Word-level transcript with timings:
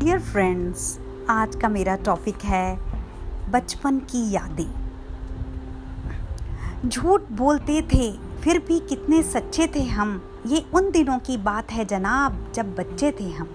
Dear 0.00 0.20
friends 0.20 0.98
आज 1.30 1.56
का 1.56 1.68
मेरा 1.68 1.96
टॉपिक 1.96 2.44
है 2.44 2.78
बचपन 3.50 3.98
की 3.98 4.30
यादें। 4.30 4.70
झूठ 6.88 7.22
बोलते 7.32 7.82
थे, 7.82 8.12
फिर 8.42 8.58
भी 8.58 8.78
कितने 8.80 9.22
सच्चे 9.22 9.66
थे 9.66 9.82
हम? 9.82 10.22
ये 10.46 10.64
उन 10.74 10.90
दिनों 10.90 11.18
की 11.18 11.36
बात 11.36 11.72
है 11.72 11.84
जनाब, 11.84 12.52
जब 12.54 12.74
बच्चे 12.74 13.12
थे 13.20 13.30
हम। 13.30 13.48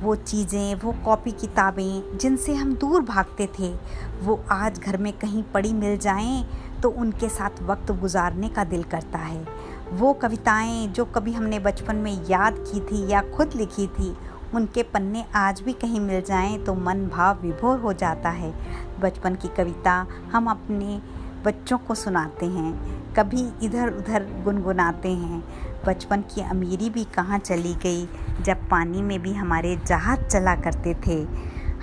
वो 0.00 0.14
चीज़ें, 0.14 0.74
वो 0.74 0.92
कॉपी 1.04 1.32
किताबें, 1.32 2.18
जिनसे 2.18 2.54
हम 2.54 2.74
दूर 2.74 3.02
भागते 3.02 3.48
थे, 3.58 3.74
वो 4.22 4.44
आज 4.50 4.78
घर 4.78 4.96
में 4.96 5.12
कहीं 5.12 5.42
पड़ी 5.42 5.72
मिल 5.72 5.98
जाएँ 5.98 6.44
तो 6.82 6.90
उनके 6.90 7.28
साथ 7.28 7.62
वक्त 7.62 7.92
गुजारने 7.92 8.48
का 8.48 8.64
दिल 8.64 8.82
करता 8.82 9.18
है। 9.18 9.46
वो 9.92 10.12
कविताएँ, 10.12 10.86
जो 10.88 11.04
कभी 11.04 11.32
हमने 11.32 11.58
बचपन 11.58 11.96
में 11.96 12.26
याद 12.28 12.64
की 12.68 12.80
थी 12.80 13.06
या 13.08 13.22
खुद 13.36 13.50
लिखी 13.54 13.86
थी 13.86 14.16
उनके 14.54 14.82
पन्ने 14.82 15.24
आज 15.34 15.60
भी 15.60 15.72
कहीं 15.72 16.00
मिल 16.00 16.20
जाएँ 16.22 16.58
तो 16.58 16.74
मन 16.74 17.06
भाव 17.06 17.42
विभोर 17.42 17.78
हो 17.78 17.92
जाता 17.92 18.30
है। 18.30 18.52
बचपन 19.00 19.34
की 19.34 19.48
कविता 19.48 20.06
हम 20.32 20.50
अपने 20.50 21.00
बच्चों 21.44 21.78
को 21.78 21.94
सुनाते 21.94 22.46
हैं, 22.46 23.14
कभी 23.14 23.46
इधर 23.62 23.90
उधर 23.90 24.26
गुनगुनाते 24.44 25.10
हैं। 25.10 25.42
बचपन 25.86 26.20
की 26.20 26.40
अमीरी 26.40 26.90
भी 26.90 27.04
कहाँ 27.04 27.38
चली 27.38 27.74
गई, 27.74 28.08
जब 28.42 28.68
पानी 28.68 29.02
में 29.02 29.18
भी 29.22 29.32
हमारे 29.34 29.76
जहाज़ 29.86 30.20
चला 30.20 30.54
करते 30.56 30.94
थे। 31.06 31.22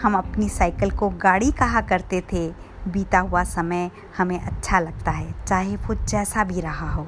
हम 0.02 0.18
अपनी 0.18 0.50
साइकिल 0.50 0.92
को 0.92 1.10
गाड़ी 1.10 1.52
कहा 1.52 1.82
करते 1.82 2.22
थे। 2.34 2.48
बीता 2.88 3.20
हुआ 3.20 3.44
समय 3.44 3.90
हमें 4.18 4.40
अच्छा 4.40 4.80
लगता 4.80 5.12
है, 5.12 5.34
चाहे 5.46 5.76
वो 5.76 5.96
जैसा 5.96 6.44
भी 6.44 6.62
रहा 6.62 6.92
हो। 6.92 7.08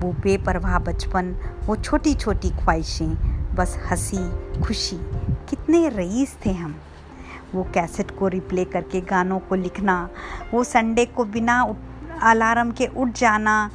वो 0.00 0.12
बेपरवाह 0.12 0.78
बचपन, 0.78 1.34
वो 1.66 1.76
छोटी 1.76 2.14
छोटी 2.14 2.50
ख्वाहिशें 2.50 3.27
बस 3.58 3.78
हँसी, 3.90 4.18
खुशी, 4.60 4.96
कितने 5.50 5.88
रईस 5.88 6.36
थे 6.46 6.52
हम। 6.52 6.76
वो 7.54 7.62
कैसेट 7.64 8.10
को 8.10 8.28
रिप्ले 8.28 8.64
करके 8.64 9.00
गानों 9.00 9.38
को 9.38 9.54
लिखना, 9.54 10.08
वो 10.54 10.64
संडे 10.64 11.04
को 11.06 11.24
बिना 11.24 11.74
अलार्म 12.22 12.70
के 12.70 12.86
उठ 12.86 13.08
जाना, 13.08 13.70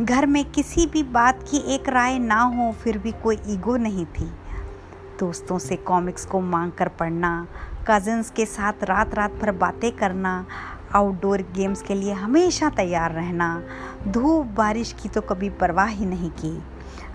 घर 0.00 0.26
में 0.26 0.44
किसी 0.50 0.86
भी 0.86 1.02
बात 1.02 1.42
की 1.42 1.56
एक 1.74 1.88
राय 1.88 2.18
ना 2.18 2.40
हो, 2.40 2.72
फिर 2.72 2.98
भी 2.98 3.12
कोई 3.12 3.38
ईगो 3.46 3.76
नहीं 3.76 4.06
थी। 4.06 4.30
दोस्तों 5.20 5.58
से 5.58 5.76
कॉमिक्स 5.76 6.26
को 6.26 6.40
मांग 6.40 6.72
कर 6.72 6.88
पढ़ना, 6.88 7.46
कज़न्स 7.88 8.30
के 8.30 8.46
साथ 8.46 8.72
रात 8.84 9.14
रात 9.14 9.32
भर 9.32 9.50
बातें 9.50 9.92
करना, 9.92 10.46
आउटडोर 10.94 11.42
गेम्स 11.56 11.82
के 11.82 11.94
लिए 11.94 12.12
हमेशा 12.12 12.70
तैयार 12.70 13.12
रहना, 13.12 13.62
धूप 14.08 14.46
बारिश 14.46 14.96
की 15.02 15.08
तो 15.08 15.20
कभी 15.20 15.50
परवाह 15.50 15.86
ही 15.86 16.06
नहीं 16.06 16.30
की। 16.30 16.62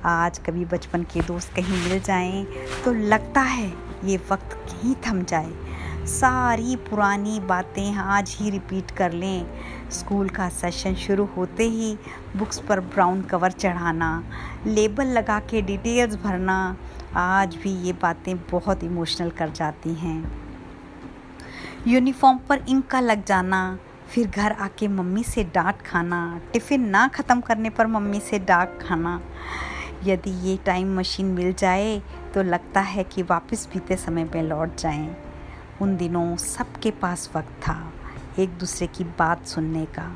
आज 0.05 0.37
कभी 0.39 0.65
बचपन 0.65 1.03
के 1.03 1.21
दोस्त 1.21 1.53
कहीं 1.55 1.83
मिल 1.83 1.99
जाएँ 1.99 2.45
तो 2.85 2.93
लगता 2.93 3.41
है 3.41 3.73
ये 4.05 4.17
वक्त 4.31 4.53
कहीं 4.53 4.95
थम 5.05 5.23
जाए। 5.23 6.05
सारी 6.07 6.75
पुरानी 6.89 7.39
बातें 7.39 7.93
आज 7.93 8.35
ही 8.39 8.49
रिपीट 8.49 8.91
कर 8.91 9.11
लें। 9.11 9.45
स्कूल 9.91 10.29
का 10.29 10.47
सेशन 10.49 10.95
शुरू 10.95 11.25
होते 11.37 11.67
ही 11.69 11.95
बुक्स 12.35 12.59
पर 12.59 12.79
ब्राउन 12.79 13.21
कवर 13.21 13.51
चढ़ाना, 13.51 14.23
लेबल 14.65 15.07
लगा 15.07 15.39
के 15.39 15.61
डिटेल्स 15.61 16.15
भरना, 16.15 16.75
आज 17.15 17.55
भी 17.55 17.71
ये 17.77 17.93
बातें 17.93 18.35
बहुत 18.51 18.83
इमोशनल 18.83 19.29
कर 19.29 19.49
जाती 19.49 19.93
हैं। 19.93 20.23
यूनिफॉर्म 21.87 22.37
पर 22.49 22.65
इंक 22.69 22.95
लग 22.95 23.25
जाना 23.25 23.77
फिर 24.15 24.27
घर 24.27 24.51
आके 24.51 24.87
मम्मी 24.87 25.21
से 25.23 25.43
डांट 25.43 25.81
खाना, 25.81 26.39
टिफ़िन 26.53 26.81
ना 26.89 27.07
ख़त्म 27.07 27.41
करने 27.41 27.69
पर 27.69 27.87
मम्मी 27.87 28.19
से 28.19 28.37
डांट 28.39 28.77
खाना। 28.81 29.19
यदि 30.03 30.31
ये 30.41 30.55
टाइम 30.65 30.95
मशीन 30.99 31.25
मिल 31.25 31.53
जाए 31.53 32.01
तो 32.33 32.43
लगता 32.43 32.81
है 32.81 33.03
कि 33.03 33.23
वापस 33.23 33.67
बीते 33.73 33.95
समय 33.95 34.23
में 34.23 34.41
लौट 34.43 34.77
जाएँ। 34.77 35.15
उन 35.81 35.97
दिनों 35.97 36.35
सबके 36.35 36.91
पास 36.91 37.29
वक्त 37.35 37.51
था, 37.61 37.77
एक 38.39 38.57
दूसरे 38.57 38.87
की 38.87 39.03
बात 39.19 39.45
सुनने 39.47 39.85
का। 39.85 40.09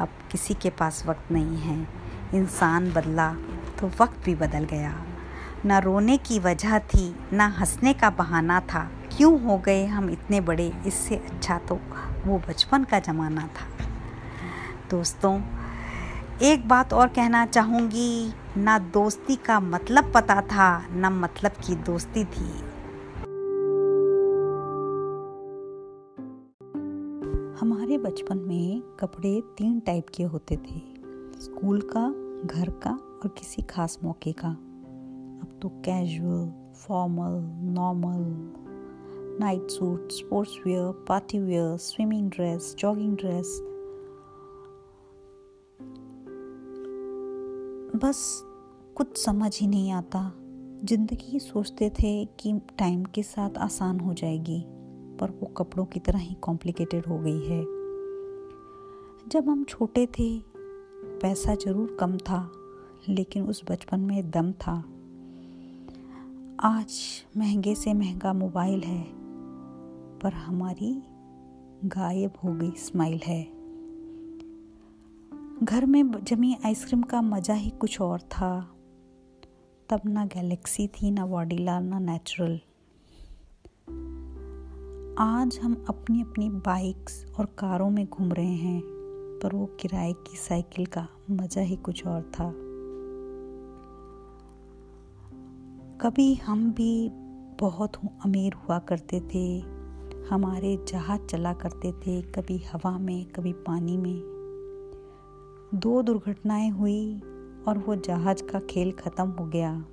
अब 0.00 0.08
किसी 0.30 0.54
के 0.54 0.70
पास 0.70 1.02
वक्त 1.06 1.32
नहीं 1.32 1.58
है। 1.58 1.86
इंसान 2.34 2.90
बदला 2.92 3.32
तो 3.80 3.90
वक्त 4.00 4.24
भी 4.24 4.34
बदल 4.34 4.64
गया। 4.64 4.94
ना 5.64 5.78
रोने 5.78 6.16
की 6.18 6.38
वजह 6.38 6.78
थी, 6.78 7.14
ना 7.32 7.46
हंसने 7.58 7.92
का 7.94 8.10
बहाना 8.12 8.60
था। 8.60 8.88
क्यों 9.16 9.40
हो 9.40 9.58
गए 9.58 9.84
हम 9.86 10.10
इतने 10.10 10.40
बड़े? 10.40 10.72
इससे 10.86 11.16
अच्छा 11.16 11.58
तो 11.58 11.80
वो 12.26 12.38
बचपन 12.38 12.84
का 12.84 12.98
ज़माना 12.98 13.42
था। 13.42 13.66
दोस्तों, 14.90 15.40
एक 16.42 16.68
बात 16.68 16.92
और 16.92 17.08
कहना 17.08 17.46
चाहूँगी, 17.46 18.32
ना 18.56 18.78
दोस्ती 18.78 19.36
का 19.36 19.60
मतलब 19.60 20.12
पता 20.14 20.40
था, 20.40 20.86
ना 20.92 21.10
मतलब 21.10 21.50
की 21.50 21.74
दोस्ती 21.74 22.24
थी। 22.24 22.50
हमारे 27.60 27.98
बचपन 27.98 28.38
में 28.38 28.80
कपड़े 29.00 29.40
तीन 29.58 29.80
टाइप 29.80 30.06
के 30.16 30.22
होते 30.22 30.56
थे, 30.56 30.80
स्कूल 31.40 31.80
का, 31.96 32.08
घर 32.46 32.70
का 32.70 32.90
और 32.90 33.34
किसी 33.38 33.62
खास 33.62 33.98
मौके 34.04 34.32
का। 34.32 34.48
अब 34.48 35.58
तो 35.62 35.68
casual 35.68 36.72
formal 36.74 37.40
normal 37.72 38.22
suit 39.42 40.12
sports 40.12 40.58
wear 40.66 41.04
party 41.08 41.38
wear 41.38 41.76
swimming 41.76 42.30
dress 42.30 42.76
jogging 42.78 43.16
dress 43.16 43.60
बस 48.04 48.42
कुछ 48.96 49.16
समझ 49.16 49.58
ही 49.60 49.66
नहीं 49.66 49.92
आता। 49.92 50.32
ज़िंदगी 50.84 51.38
सोचते 51.38 51.90
थे 51.90 52.24
कि 52.24 52.60
टाइम 52.78 53.04
के 53.04 53.22
साथ 53.22 53.58
आसान 53.58 54.00
हो 54.00 54.14
जाएगी, 54.14 54.64
पर 55.20 55.30
वो 55.30 55.46
कपड़ों 55.46 55.84
की 55.84 56.00
तरह 56.00 56.18
ही 56.18 56.34
कॉम्प्लिकेटेड 56.34 57.06
हो 57.06 57.18
गई 57.18 57.40
है। 57.40 57.62
जब 59.28 59.48
हम 59.48 59.64
छोटे 59.64 60.06
थे, 60.06 60.38
पैसा 61.22 61.54
ज़रूर 61.54 61.96
कम 62.00 62.16
था, 62.16 62.52
लेकिन 63.08 63.46
उस 63.46 63.62
बचपन 63.70 64.00
में 64.00 64.30
दम 64.30 64.52
था। 64.52 64.84
आज 66.60 67.00
महँगे 67.36 67.74
से 67.74 67.94
महँगा 67.94 68.32
मोबाइल 68.32 68.80
है 68.80 69.21
पर 70.22 70.32
हमारी 70.32 71.02
गायब 71.84 72.32
हो 72.44 72.52
गई 72.52 72.70
स्माइल 72.70 73.20
है। 73.24 73.42
घर 75.64 75.86
में 75.86 76.24
जमी 76.24 76.56
आइसक्रीम 76.66 77.02
का 77.02 77.22
मज़ा 77.22 77.54
ही 77.54 77.70
कुछ 77.70 78.00
और 78.00 78.20
था, 78.20 78.76
तब 79.88 80.00
ना 80.06 80.24
गैलेक्सी 80.24 80.86
थी, 80.88 81.10
ना 81.10 81.24
वॉडीला, 81.24 81.80
ना 81.80 81.98
नेचुरल। 81.98 82.60
आज 85.18 85.58
हम 85.62 85.84
अपनी 85.88 86.22
अपनी 86.22 86.50
बाइक्स 86.50 87.26
और 87.38 87.44
कारों 87.44 87.90
में 87.90 88.06
घूम 88.06 88.32
रहे 88.32 88.54
हैं, 88.54 88.80
पर 89.42 89.54
वो 89.54 89.66
किराए 89.66 90.12
की 90.12 90.36
साइकिल 90.36 90.86
का 90.86 91.08
मज़ा 91.30 91.62
ही 91.62 91.76
कुछ 91.76 92.06
और 92.06 92.22
था। 92.22 92.52
कभी 96.00 96.34
हम 96.34 96.70
भी 96.70 97.10
बहुत 97.60 97.96
अमीर 98.24 98.54
हुआ 98.54 98.78
करते 98.78 99.20
थे 99.20 99.81
हमारे 100.30 100.84
जहाज़ 100.88 101.20
चला 101.20 101.52
करते 101.52 101.92
थे, 101.92 102.22
कभी 102.22 102.58
हवा 102.58 102.98
में, 102.98 103.26
कभी 103.26 103.52
पानी 103.52 103.96
में। 103.96 104.20
दो 105.74 106.02
दुर्घटनाएँ 106.02 106.70
हुई 106.70 107.20
और 107.68 107.78
वो 107.78 107.96
जहाज़ 107.96 108.42
का 108.42 108.60
खेल 108.60 108.92
ख़त्म 108.92 109.28
हो 109.28 109.46
गया। 109.46 109.84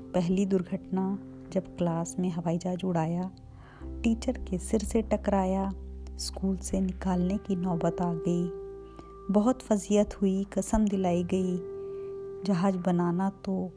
पहली 0.00 0.46
दुर्घटना 0.46 1.18
जब 1.52 1.76
क्लास 1.76 2.16
में 2.18 2.30
हवाई 2.30 2.58
जहाज़ 2.58 2.86
उड़ाया, 2.86 3.30
टीचर 3.82 4.32
के 4.32 4.58
सिर 4.58 4.80
से 4.80 5.02
टकराया, 5.02 5.72
स्कूल 6.16 6.56
से 6.56 6.80
निकालने 6.80 7.38
की 7.38 7.56
नौबत 7.56 7.96
आ 8.00 8.14
गई। 8.14 8.50
बहुत 9.30 9.62
फजीयत 9.62 10.22
हुई, 10.22 10.44
कसम 10.44 10.84
दिलाई 10.84 11.24
गई। 11.24 11.56
जहाज़ 12.44 12.76
बनाना 12.76 13.30
तो 13.30 13.70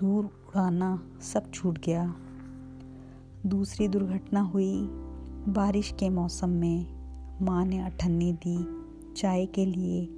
दूर 0.00 0.24
उड़ाना 0.24 1.08
सब 1.20 1.50
छूट 1.50 1.78
गया। 1.78 2.14
दूसरी 3.46 3.88
दुर्घटना 3.88 4.40
हुई 4.40 4.88
बारिश 5.48 5.94
के 6.00 6.08
मौसम 6.08 6.48
में 6.48 6.86
माँ 7.44 7.66
ने 7.66 7.78
अठन्नी 7.78 8.32
दी। 8.32 8.66
चाय 9.14 9.46
के 9.46 9.66
लिए 9.66 10.08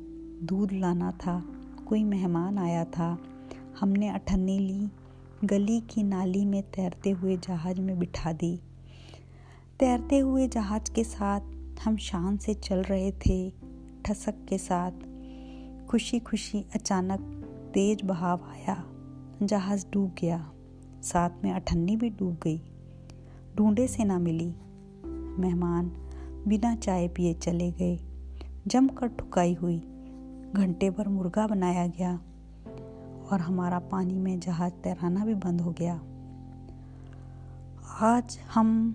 दूध 0.43 0.73
लाना 0.73 1.13
था। 1.13 1.45
कोई 1.89 2.05
मेहमान 2.05 2.59
आया 2.59 2.85
था। 2.85 3.19
हमने 3.81 4.09
अठन्नी 4.09 4.59
ली। 4.59 4.89
गली 5.45 5.81
की 5.81 6.03
नाली 6.03 6.45
में 6.45 6.63
तैरते 6.63 7.11
हुए 7.11 7.37
जहाज़ 7.37 7.81
में 7.81 7.99
बिठा 7.99 8.33
दी। 8.33 8.61
तैरते 9.81 10.19
हुए 10.19 10.49
जहाज़ 10.49 10.93
के 10.93 11.05
साथ 11.05 11.41
हम 11.85 11.97
शान 11.97 12.37
से 12.37 12.55
चल 12.55 12.83
रहे 12.83 13.13
थे, 13.13 13.53
ठसक 14.05 14.35
के 14.49 14.59
साथ। 14.59 14.93
खुशी 15.87 16.19
खुशी 16.19 16.67
अचानक 16.75 17.21
तेज 17.75 18.03
बहाव 18.05 18.41
आया। 18.51 18.85
जहाज़ 19.43 19.87
डूब 19.93 20.15
गया। 20.21 20.53
साथ 21.03 21.31
में 21.45 21.53
अठन्नी 21.53 21.97
भी 21.97 22.11
डूब 22.11 22.35
गई। 22.43 22.61
ढूंढे 23.57 23.89
से 23.89 24.05
ना 24.05 24.19
मिली। 24.19 24.55
मेहमान 25.38 25.93
बिना 26.49 26.75
चाय 26.76 27.08
पिए 27.08 27.35
चले 27.35 27.70
गए। 27.70 27.99
जमकर 28.67 29.06
ठुकाई 29.06 29.55
हुई। 29.55 29.79
घंटे 30.55 30.90
भर 30.90 31.08
मुर्गा 31.08 31.46
बनाया 31.46 31.87
गया 31.87 32.20
और 33.32 33.40
हमारा 33.40 33.79
पानी 33.79 34.14
में 34.14 34.40
जहाज़ 34.40 34.73
तैराना 34.73 35.25
भी 35.25 35.35
बंद 35.35 35.61
हो 35.61 35.70
गया। 35.70 36.00
आज 38.00 38.38
हम 38.55 38.93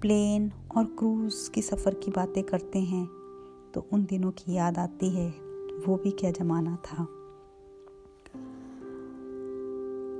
प्लेन 0.00 0.52
और 0.76 0.84
क्रूज़ 0.84 1.50
की 1.50 1.62
सफ़र 1.62 1.94
की 1.94 2.10
बातें 2.10 2.42
करते 2.42 2.78
हैं 2.78 3.06
तो 3.74 3.86
उन 3.92 4.04
दिनों 4.04 4.30
की 4.30 4.52
याद 4.52 4.78
आती 4.78 5.10
है। 5.10 5.28
वो 5.86 5.96
भी 5.96 6.10
क्या 6.10 6.30
ज़माना 6.30 6.76
था? 6.76 7.02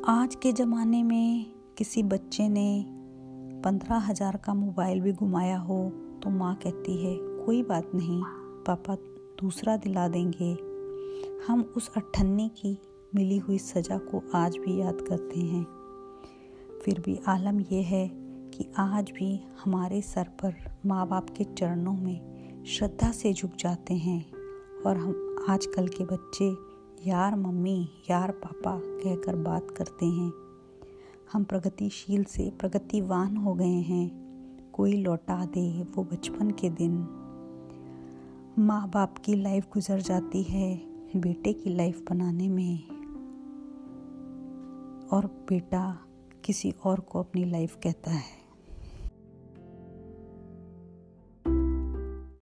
आज 0.09 0.35
के 0.35 0.53
ज़माने 0.53 1.03
में 1.03 1.53
किसी 1.79 2.03
बच्चे 2.03 2.49
ने 2.49 2.85
पंद्रह 3.65 3.99
हज़ार 4.01 4.37
का 4.37 4.53
मोबाइल 4.55 5.01
भी 5.01 5.13
घुमाया 5.13 5.59
हो 5.59 5.79
तो 6.23 6.31
माँ 6.31 6.55
कहती 6.55 6.97
है, 6.97 7.17
कोई 7.45 7.63
बात 7.63 7.91
नहीं, 7.95 8.23
पापा 8.67 8.95
दूसरा 9.41 9.77
दिला 9.77 10.07
देंगे। 10.09 10.53
हम 11.47 11.63
उस 11.77 11.91
अट्ठन्नी 11.97 12.49
की 12.57 12.77
मिली 13.15 13.39
हुई 13.39 13.59
सज़ा 13.59 13.99
को 14.01 14.23
आज 14.35 14.57
भी 14.57 14.81
याद 14.81 15.01
करते 15.01 15.41
हैं। 15.41 15.65
फिर 16.85 17.01
भी 17.01 17.19
आलम 17.29 17.61
यह 17.73 17.87
है 17.87 18.09
कि 18.55 18.71
आज 18.79 19.11
भी 19.11 19.35
हमारे 19.65 20.01
सर 20.03 20.29
पर 20.43 20.55
माँ 20.87 21.07
बाप 21.09 21.31
के 21.31 21.45
चरणों 21.55 21.95
में 21.95 22.65
श्रद्धा 22.69 23.11
से 23.13 23.33
झुक 23.33 23.57
जाते 23.59 23.95
हैं 23.97 24.21
और 24.87 24.97
हम 24.97 25.47
आजकल 25.51 25.89
के 25.89 26.05
बच्चे 26.05 26.55
यार 27.09 27.37
मम्मी, 27.37 27.89
यार 28.11 28.31
पापा 28.31 28.79
कहकर 28.83 29.37
बात 29.43 29.71
करते 29.71 30.07
हैं। 30.07 30.31
हम 31.33 31.45
प्रगतिशील 31.45 32.25
से 32.25 32.51
प्रगतिवान 32.51 33.37
हो 33.37 33.55
गए 33.55 33.81
हैं। 33.81 34.23
कोई 34.73 34.93
लौटा 34.93 35.45
दे 35.45 35.83
वो 35.83 36.05
बचपन 36.05 36.51
के 36.51 36.71
दिन। 36.71 36.93
माँ 38.59 38.91
बाप 38.95 39.19
की 39.19 39.35
लाइफ 39.35 39.67
गुजर 39.73 40.01
जाती 40.01 40.43
है 40.43 40.77
बेटे 41.17 41.53
की 41.53 41.71
लाइफ 41.71 42.05
बनाने 42.11 42.49
में। 42.49 42.89
और 45.09 45.27
बेटा 45.49 45.99
किसी 46.45 46.75
और 46.85 47.01
को 47.01 47.19
अपनी 47.19 47.45
लाइफ 47.45 47.77
कहता 47.83 48.11
है। 48.11 48.42